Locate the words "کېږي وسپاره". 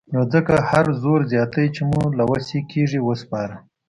2.71-3.55